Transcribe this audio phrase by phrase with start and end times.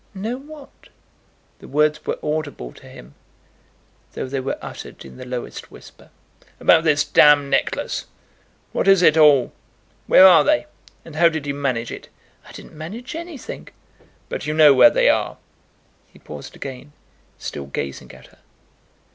[0.15, 0.89] "Know what?"
[1.59, 3.13] The words were audible to him,
[4.13, 6.09] though they were uttered in the lowest whisper.
[6.59, 8.05] "About this d necklace.
[8.71, 9.53] What is it all?
[10.07, 10.65] Where are they?
[11.05, 12.09] And how did you manage it?"
[12.47, 13.67] "I didn't manage anything!"
[14.27, 15.37] "But you know where they are?"
[16.07, 16.93] He paused again,
[17.37, 18.39] still gazing at her.